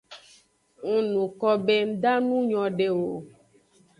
Ng 0.89 0.93
nuko 1.11 1.47
be 1.65 1.75
nda 1.91 2.13
nu 2.25 2.37
nyode 2.49 2.87
o. 3.03 3.05